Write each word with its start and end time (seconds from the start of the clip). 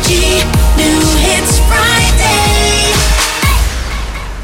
Energy 0.00 0.44
New 0.78 1.09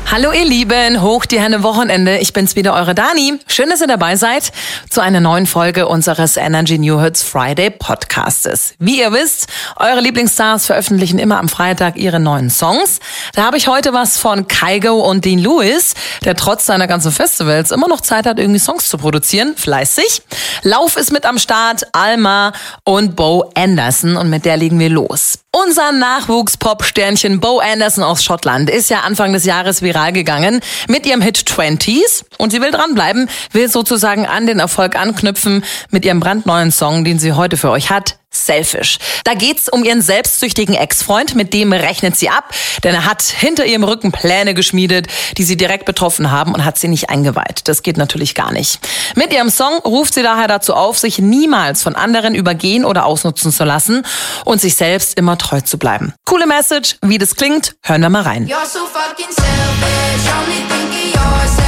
Hallo 0.09 0.31
ihr 0.31 0.45
Lieben, 0.45 1.03
hoch 1.03 1.27
die 1.27 1.41
Hände 1.41 1.65
Wochenende. 1.65 2.19
Ich 2.19 2.33
bin's 2.33 2.55
wieder, 2.55 2.75
eure 2.75 2.95
Dani. 2.95 3.41
Schön, 3.49 3.69
dass 3.69 3.81
ihr 3.81 3.89
dabei 3.89 4.15
seid 4.15 4.53
zu 4.89 5.01
einer 5.01 5.19
neuen 5.19 5.47
Folge 5.47 5.89
unseres 5.89 6.37
Energy 6.37 6.79
New 6.79 7.01
Hits 7.01 7.25
Friday 7.25 7.71
Podcastes. 7.71 8.75
Wie 8.79 9.01
ihr 9.01 9.11
wisst, 9.13 9.49
eure 9.75 10.01
Lieblingsstars 10.01 10.67
veröffentlichen 10.67 11.19
immer 11.19 11.39
am 11.39 11.49
Freitag 11.49 11.97
ihre 11.97 12.21
neuen 12.21 12.51
Songs. 12.51 13.01
Da 13.35 13.43
habe 13.43 13.57
ich 13.57 13.67
heute 13.67 13.93
was 13.93 14.17
von 14.17 14.47
Kygo 14.47 14.95
und 14.95 15.25
Dean 15.25 15.41
Lewis, 15.41 15.95
der 16.25 16.37
trotz 16.37 16.67
seiner 16.67 16.87
ganzen 16.87 17.11
Festivals 17.11 17.73
immer 17.73 17.89
noch 17.89 18.01
Zeit 18.01 18.27
hat, 18.27 18.39
irgendwie 18.39 18.61
Songs 18.61 18.89
zu 18.89 18.99
produzieren. 18.99 19.55
Fleißig. 19.57 20.23
Lauf 20.63 20.97
ist 20.97 21.13
mit 21.13 21.27
am 21.27 21.39
Start, 21.39 21.83
Alma 21.91 22.53
und 22.85 23.17
Bo 23.17 23.51
Anderson 23.57 24.17
und 24.17 24.31
mit 24.31 24.45
der 24.45 24.57
legen 24.57 24.79
wir 24.79 24.89
los. 24.89 25.41
Unser 25.65 25.91
Nachwuchs-Pop-Sternchen 25.91 27.41
Bo 27.41 27.61
Anderson 27.61 28.05
aus 28.05 28.23
Schottland 28.23 28.69
ist 28.69 28.91
ja 28.91 29.01
Anfang 29.01 29.33
des 29.33 29.47
Jahres 29.47 29.81
viral 29.97 30.13
gegangen 30.13 30.61
mit 30.89 31.07
ihrem 31.07 31.23
Hit 31.23 31.39
20s 31.39 32.25
und 32.39 32.51
sie 32.51 32.61
will 32.61 32.71
dranbleiben, 32.71 33.29
will 33.53 33.69
sozusagen 33.69 34.27
an 34.27 34.47
den 34.47 34.59
Erfolg 34.59 34.97
anknüpfen 34.97 35.65
mit 35.91 36.05
ihrem 36.05 36.21
brandneuen 36.21 36.71
Song, 36.71 37.05
den 37.05 37.19
sie 37.19 37.33
heute 37.33 37.57
für 37.57 37.71
euch 37.71 37.91
hat. 37.91 38.19
Selfish. 38.45 38.99
Da 39.25 39.35
geht's 39.35 39.69
um 39.69 39.85
ihren 39.85 40.03
selbstsüchtigen 40.03 40.75
Ex-Freund, 40.75 41.35
mit 41.35 41.55
dem 41.55 41.73
rechnet 41.73 42.17
sie 42.17 42.29
ab, 42.29 42.53
denn 42.85 42.95
er 42.95 43.05
hat 43.05 43.23
hinter 43.23 43.65
ihrem 43.65 43.85
Rücken 43.85 44.13
Pläne 44.13 44.55
geschmiedet, 44.55 45.07
die 45.39 45.45
sie 45.45 45.57
direkt 45.57 45.85
betroffen 45.85 46.31
haben 46.31 46.55
und 46.55 46.65
hat 46.65 46.79
sie 46.79 46.89
nicht 46.89 47.11
eingeweiht. 47.11 47.69
Das 47.69 47.83
geht 47.83 47.97
natürlich 47.97 48.35
gar 48.35 48.53
nicht. 48.53 48.79
Mit 49.15 49.33
ihrem 49.33 49.51
Song 49.51 49.79
ruft 49.85 50.15
sie 50.15 50.23
daher 50.23 50.49
dazu 50.49 50.75
auf, 50.75 50.99
sich 50.99 51.19
niemals 51.19 51.83
von 51.83 51.95
anderen 51.95 52.35
übergehen 52.35 52.85
oder 52.85 53.07
ausnutzen 53.07 53.53
zu 53.53 53.65
lassen 53.65 54.05
und 54.45 54.61
sich 54.61 54.75
selbst 54.77 55.19
immer 55.19 55.39
treu 55.39 55.61
zu 55.61 55.79
bleiben. 55.79 56.15
Coole 56.25 56.47
Message, 56.47 56.97
wie 57.03 57.19
das 57.19 57.37
klingt, 57.37 57.77
hören 57.83 58.03
wir 58.03 58.11
mal 58.11 58.23
rein. 58.23 58.47
You're 58.47 58.67
so 58.67 58.81
fucking 58.87 59.31
selfish, 59.31 60.33
only 60.33 60.63
think 60.69 61.15
of 61.17 61.43
yourself. 61.43 61.66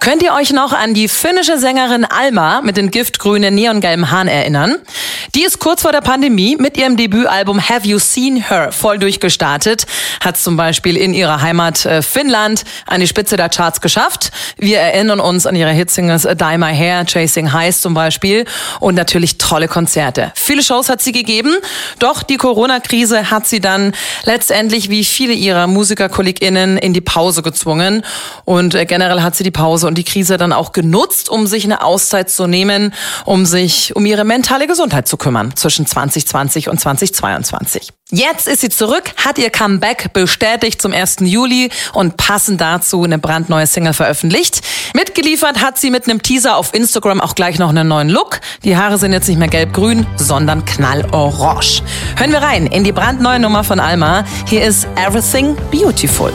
Könnt 0.00 0.22
ihr 0.22 0.32
euch 0.32 0.52
noch 0.52 0.72
an 0.72 0.94
die 0.94 1.08
finnische 1.08 1.58
Sängerin 1.58 2.04
Alma 2.04 2.60
mit 2.62 2.76
den 2.76 2.90
giftgrünen 2.90 3.54
neongelben 3.54 4.10
Haaren 4.10 4.28
erinnern? 4.28 4.76
Die 5.34 5.42
ist 5.42 5.58
kurz 5.58 5.82
vor 5.82 5.92
der 5.92 6.00
Pandemie 6.00 6.56
mit 6.56 6.76
ihrem 6.76 6.96
Debütalbum 6.96 7.60
Have 7.68 7.86
You 7.86 7.98
Seen 7.98 8.36
Her 8.36 8.70
voll 8.70 8.98
durchgestartet, 8.98 9.86
hat 10.20 10.36
zum 10.36 10.56
Beispiel 10.56 10.96
in 10.96 11.14
ihrer 11.14 11.42
Heimat 11.42 11.84
äh, 11.84 12.02
Finnland 12.02 12.64
an 12.86 13.00
die 13.00 13.08
Spitze 13.08 13.36
der 13.36 13.48
Charts 13.48 13.80
geschafft. 13.80 14.30
Wir 14.56 14.78
erinnern 14.78 15.20
uns 15.20 15.46
an 15.46 15.56
ihre 15.56 15.72
Hitsingles 15.72 16.26
A 16.26 16.34
Dye 16.34 16.58
My 16.58 16.74
Hair, 16.74 17.04
Chasing 17.04 17.52
Highs 17.52 17.80
zum 17.80 17.94
Beispiel 17.94 18.44
und 18.80 18.94
natürlich 18.94 19.36
tolle 19.38 19.66
Konzerte. 19.66 20.32
Viele 20.36 20.62
Shows 20.62 20.88
hat 20.88 21.02
sie 21.02 21.12
gegeben, 21.12 21.56
doch 21.98 22.22
die 22.22 22.36
Corona-Krise 22.36 23.30
hat 23.30 23.46
sie 23.46 23.60
dann 23.60 23.92
letztendlich 24.22 24.90
wie 24.90 25.04
viele 25.04 25.32
ihrer 25.32 25.66
MusikerkollegInnen 25.66 26.78
in 26.78 26.94
die 26.94 27.00
Pause 27.00 27.42
gezwungen 27.42 28.04
und 28.44 28.74
äh, 28.74 28.86
generell 28.86 29.22
hat 29.22 29.34
sie 29.34 29.44
die 29.44 29.50
Pause 29.50 29.87
und 29.88 29.98
die 29.98 30.04
Krise 30.04 30.36
dann 30.36 30.52
auch 30.52 30.70
genutzt, 30.70 31.28
um 31.28 31.48
sich 31.48 31.64
eine 31.64 31.82
Auszeit 31.82 32.30
zu 32.30 32.46
nehmen, 32.46 32.94
um 33.24 33.44
sich 33.44 33.96
um 33.96 34.06
ihre 34.06 34.24
mentale 34.24 34.68
Gesundheit 34.68 35.08
zu 35.08 35.16
kümmern 35.16 35.56
zwischen 35.56 35.86
2020 35.86 36.68
und 36.68 36.78
2022. 36.78 37.92
Jetzt 38.10 38.48
ist 38.48 38.62
sie 38.62 38.70
zurück, 38.70 39.12
hat 39.16 39.36
ihr 39.36 39.50
Comeback 39.50 40.14
bestätigt 40.14 40.80
zum 40.80 40.92
1. 40.92 41.16
Juli 41.20 41.70
und 41.92 42.16
passend 42.16 42.58
dazu 42.58 43.02
eine 43.02 43.18
brandneue 43.18 43.66
Single 43.66 43.92
veröffentlicht. 43.92 44.62
Mitgeliefert 44.94 45.60
hat 45.60 45.78
sie 45.78 45.90
mit 45.90 46.08
einem 46.08 46.22
Teaser 46.22 46.56
auf 46.56 46.72
Instagram 46.72 47.20
auch 47.20 47.34
gleich 47.34 47.58
noch 47.58 47.68
einen 47.68 47.88
neuen 47.88 48.08
Look. 48.08 48.40
Die 48.64 48.78
Haare 48.78 48.96
sind 48.96 49.12
jetzt 49.12 49.28
nicht 49.28 49.38
mehr 49.38 49.48
gelb-grün, 49.48 50.06
sondern 50.16 50.64
knallorange. 50.64 51.82
Hören 52.16 52.32
wir 52.32 52.40
rein 52.40 52.66
in 52.66 52.84
die 52.84 52.92
brandneue 52.92 53.40
Nummer 53.40 53.62
von 53.62 53.78
Alma. 53.78 54.24
Hier 54.46 54.64
ist 54.64 54.86
Everything 54.96 55.54
Beautiful. 55.70 56.32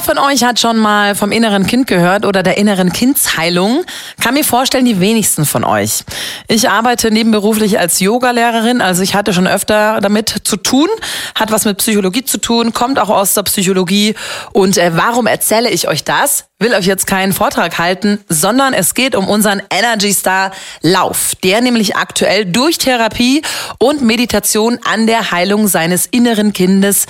Wer 0.00 0.16
von 0.16 0.24
euch 0.24 0.44
hat 0.44 0.58
schon 0.58 0.78
mal 0.78 1.14
vom 1.14 1.30
inneren 1.30 1.66
Kind 1.66 1.86
gehört 1.86 2.24
oder 2.24 2.42
der 2.42 2.56
inneren 2.56 2.90
Kindsheilung? 2.90 3.84
Kann 4.18 4.32
mir 4.32 4.44
vorstellen, 4.44 4.86
die 4.86 4.98
wenigsten 4.98 5.44
von 5.44 5.62
euch. 5.62 6.04
Ich 6.48 6.70
arbeite 6.70 7.10
nebenberuflich 7.10 7.78
als 7.78 8.00
Yogalehrerin, 8.00 8.80
also 8.80 9.02
ich 9.02 9.14
hatte 9.14 9.34
schon 9.34 9.46
öfter 9.46 10.00
damit 10.00 10.34
zu 10.44 10.56
tun, 10.56 10.88
hat 11.34 11.52
was 11.52 11.66
mit 11.66 11.76
Psychologie 11.76 12.24
zu 12.24 12.38
tun, 12.38 12.72
kommt 12.72 12.98
auch 12.98 13.10
aus 13.10 13.34
der 13.34 13.42
Psychologie. 13.42 14.14
Und 14.52 14.78
äh, 14.78 14.92
warum 14.94 15.26
erzähle 15.26 15.68
ich 15.68 15.86
euch 15.86 16.02
das? 16.02 16.46
Will 16.58 16.72
euch 16.74 16.86
jetzt 16.86 17.06
keinen 17.06 17.34
Vortrag 17.34 17.78
halten, 17.78 18.20
sondern 18.26 18.72
es 18.72 18.94
geht 18.94 19.14
um 19.14 19.28
unseren 19.28 19.60
Energy 19.68 20.14
Star 20.14 20.52
Lauf, 20.80 21.34
der 21.44 21.60
nämlich 21.60 21.96
aktuell 21.96 22.46
durch 22.46 22.78
Therapie 22.78 23.42
und 23.78 24.00
Meditation 24.00 24.78
an 24.82 25.06
der 25.06 25.30
Heilung 25.30 25.68
seines 25.68 26.06
inneren 26.06 26.54
Kindes 26.54 27.06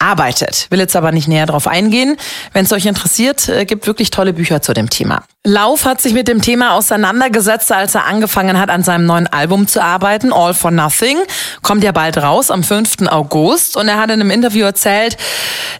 arbeitet. 0.00 0.66
Will 0.70 0.80
jetzt 0.80 0.96
aber 0.96 1.12
nicht 1.12 1.28
näher 1.28 1.46
drauf 1.46 1.66
eingehen. 1.66 2.16
Wenn 2.52 2.64
es 2.64 2.72
euch 2.72 2.86
interessiert, 2.86 3.48
äh, 3.48 3.64
gibt 3.64 3.86
wirklich 3.86 4.10
tolle 4.10 4.32
Bücher 4.32 4.62
zu 4.62 4.72
dem 4.72 4.90
Thema. 4.90 5.24
Lauf 5.46 5.86
hat 5.86 6.02
sich 6.02 6.12
mit 6.12 6.28
dem 6.28 6.42
Thema 6.42 6.74
auseinandergesetzt, 6.74 7.72
als 7.72 7.94
er 7.94 8.04
angefangen 8.04 8.58
hat, 8.58 8.68
an 8.68 8.82
seinem 8.82 9.06
neuen 9.06 9.26
Album 9.26 9.66
zu 9.66 9.82
arbeiten. 9.82 10.34
All 10.34 10.52
for 10.52 10.70
Nothing. 10.70 11.16
Kommt 11.62 11.82
ja 11.82 11.92
bald 11.92 12.18
raus 12.18 12.50
am 12.50 12.62
5. 12.62 13.08
August. 13.08 13.74
Und 13.78 13.88
er 13.88 13.96
hat 13.96 14.10
in 14.10 14.20
einem 14.20 14.30
Interview 14.30 14.66
erzählt, 14.66 15.16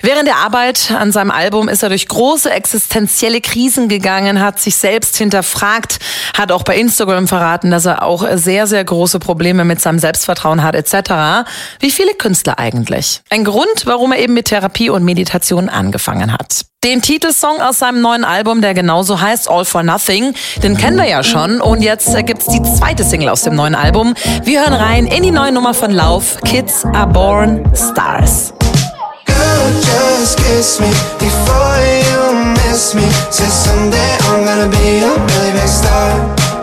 während 0.00 0.26
der 0.26 0.36
Arbeit 0.36 0.90
an 0.98 1.12
seinem 1.12 1.30
Album 1.30 1.68
ist 1.68 1.82
er 1.82 1.90
durch 1.90 2.08
große 2.08 2.50
existenzielle 2.50 3.42
Krisen 3.42 3.90
gegangen, 3.90 4.40
hat 4.40 4.58
sich 4.58 4.76
selbst 4.76 5.18
hinterfragt, 5.18 5.98
hat 6.34 6.52
auch 6.52 6.62
bei 6.62 6.78
Instagram 6.78 7.28
verraten, 7.28 7.70
dass 7.70 7.84
er 7.84 8.02
auch 8.02 8.26
sehr, 8.36 8.66
sehr 8.66 8.82
große 8.82 9.18
Probleme 9.18 9.66
mit 9.66 9.78
seinem 9.78 9.98
Selbstvertrauen 9.98 10.62
hat, 10.62 10.74
etc. 10.74 11.46
Wie 11.80 11.90
viele 11.90 12.14
Künstler 12.14 12.58
eigentlich? 12.58 13.20
Ein 13.28 13.44
Grund, 13.44 13.84
warum 13.84 14.12
er 14.12 14.20
eben 14.20 14.32
mit 14.32 14.46
Therapie 14.46 14.88
und 14.88 15.04
Meditation 15.04 15.68
angefangen 15.68 16.32
hat. 16.32 16.69
Den 16.82 17.02
Titelsong 17.02 17.60
aus 17.60 17.80
seinem 17.80 18.00
neuen 18.00 18.24
Album, 18.24 18.62
der 18.62 18.72
genauso 18.72 19.20
heißt 19.20 19.50
All 19.50 19.66
for 19.66 19.82
Nothing, 19.82 20.32
den 20.62 20.78
kennen 20.78 20.96
wir 20.96 21.04
ja 21.04 21.22
schon. 21.22 21.60
Und 21.60 21.82
jetzt 21.82 22.14
äh, 22.14 22.22
gibt's 22.22 22.46
die 22.46 22.62
zweite 22.62 23.04
Single 23.04 23.28
aus 23.28 23.42
dem 23.42 23.54
neuen 23.54 23.74
Album. 23.74 24.14
Wir 24.44 24.62
hören 24.62 24.72
rein 24.72 25.06
in 25.06 25.22
die 25.22 25.30
neue 25.30 25.52
Nummer 25.52 25.74
von 25.74 25.90
Lauf, 25.90 26.38
Kids 26.42 26.86
Are 26.94 27.06
Born 27.06 27.70
Stars. 27.76 28.54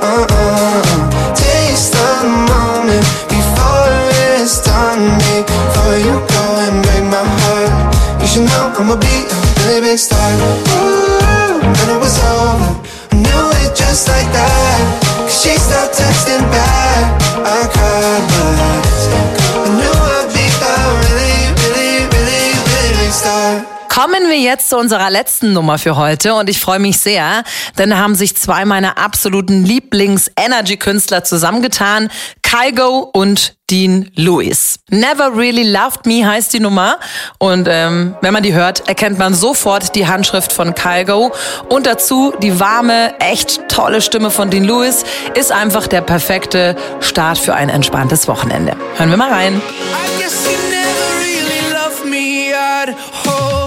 Uh-uh. 0.01 0.57
I'ma 8.80 8.95
be 9.01 9.26
a 9.97 10.38
really 10.38 11.06
Kommen 23.97 24.29
wir 24.29 24.38
jetzt 24.38 24.69
zu 24.69 24.77
unserer 24.77 25.09
letzten 25.09 25.53
Nummer 25.53 25.79
für 25.79 25.95
heute 25.95 26.35
und 26.35 26.51
ich 26.51 26.59
freue 26.59 26.77
mich 26.77 26.99
sehr, 26.99 27.44
denn 27.79 27.89
da 27.89 27.97
haben 27.97 28.13
sich 28.13 28.35
zwei 28.35 28.63
meiner 28.63 28.99
absoluten 28.99 29.65
Lieblings-Energy-Künstler 29.65 31.23
zusammengetan, 31.23 32.11
Kygo 32.44 33.09
und 33.11 33.55
Dean 33.71 34.11
Lewis. 34.13 34.77
Never 34.91 35.35
Really 35.35 35.63
Loved 35.63 36.05
Me 36.05 36.23
heißt 36.23 36.53
die 36.53 36.59
Nummer 36.59 36.99
und 37.39 37.67
ähm, 37.67 38.15
wenn 38.21 38.33
man 38.33 38.44
die 38.44 38.53
hört, 38.53 38.88
erkennt 38.88 39.17
man 39.17 39.33
sofort 39.33 39.95
die 39.95 40.05
Handschrift 40.05 40.53
von 40.53 40.75
Kygo 40.75 41.31
und 41.67 41.88
dazu 41.88 42.35
die 42.39 42.59
warme, 42.59 43.19
echt 43.19 43.67
tolle 43.67 44.01
Stimme 44.01 44.29
von 44.29 44.51
Dean 44.51 44.63
Lewis 44.63 45.05
ist 45.33 45.51
einfach 45.51 45.88
der 45.88 46.01
perfekte 46.01 46.75
Start 47.00 47.39
für 47.39 47.55
ein 47.55 47.69
entspanntes 47.69 48.27
Wochenende. 48.27 48.77
Hören 48.97 49.09
wir 49.09 49.17
mal 49.17 49.31
rein. 49.31 49.55
I 49.55 50.21
guess 50.21 50.45
you 50.45 50.51
never 50.69 51.19
really 51.19 51.73
loved 51.73 52.05
me 52.05 52.53
at 52.55 52.95
home. 53.25 53.66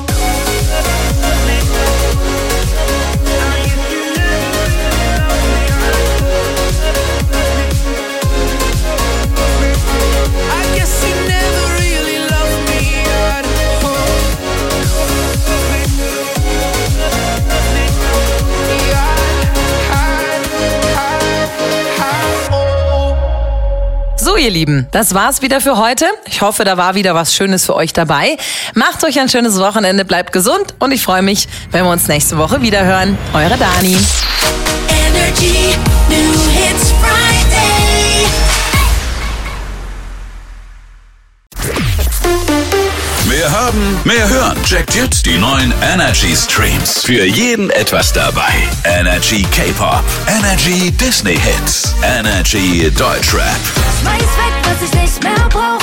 Ihr 24.40 24.50
Lieben, 24.50 24.86
das 24.90 25.14
war's 25.14 25.42
wieder 25.42 25.60
für 25.60 25.76
heute. 25.76 26.06
Ich 26.26 26.40
hoffe, 26.40 26.64
da 26.64 26.76
war 26.76 26.94
wieder 26.94 27.14
was 27.14 27.34
Schönes 27.34 27.66
für 27.66 27.74
euch 27.74 27.92
dabei. 27.92 28.36
Macht 28.74 29.04
euch 29.04 29.20
ein 29.20 29.28
schönes 29.28 29.58
Wochenende, 29.58 30.04
bleibt 30.04 30.32
gesund 30.32 30.74
und 30.78 30.92
ich 30.92 31.02
freue 31.02 31.22
mich, 31.22 31.46
wenn 31.70 31.84
wir 31.84 31.90
uns 31.90 32.08
nächste 32.08 32.38
Woche 32.38 32.62
wieder 32.62 32.84
hören. 32.84 33.18
Eure 33.34 33.56
Dani. 33.58 33.96
Energy, 34.88 35.76
haben, 43.70 44.00
mehr 44.04 44.28
hören. 44.28 44.62
Checkt 44.64 44.94
jetzt 44.94 45.26
die 45.26 45.38
neuen 45.38 45.72
Energy 45.92 46.34
Streams. 46.34 47.02
Für 47.04 47.24
jeden 47.24 47.70
etwas 47.70 48.12
dabei. 48.12 48.52
Energy 48.84 49.42
K-Pop, 49.54 50.04
Energy 50.26 50.90
Disney 50.90 51.36
Hits, 51.36 51.94
Energy 52.02 52.90
Deutschrap. 52.90 53.60
Weiß 54.04 54.20
weg, 54.20 54.54
was 54.64 54.88
ich 54.88 55.00
nicht 55.00 55.22
mehr 55.22 55.48
brauch. 55.48 55.80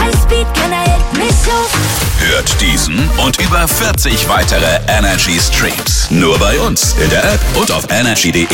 Highspeed, 0.00 0.46
keiner 0.54 0.76
hält 0.76 1.12
mich 1.14 1.52
auf. 1.52 1.70
Hört 2.18 2.60
diesen 2.60 3.08
und 3.24 3.40
über 3.40 3.66
40 3.66 4.28
weitere 4.28 4.80
Energy 4.88 5.38
Streams. 5.40 6.10
Nur 6.10 6.38
bei 6.38 6.58
uns 6.60 6.94
in 7.02 7.10
der 7.10 7.24
App 7.24 7.40
und 7.54 7.70
auf 7.70 7.84
energy.de. 7.90 8.46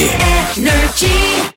Energy. 0.57 1.51